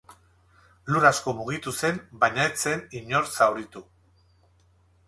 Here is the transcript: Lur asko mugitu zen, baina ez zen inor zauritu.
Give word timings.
Lur 0.95 1.05
asko 1.09 1.33
mugitu 1.41 1.75
zen, 1.81 2.01
baina 2.25 2.49
ez 2.53 2.57
zen 2.65 2.85
inor 3.03 3.31
zauritu. 3.35 3.87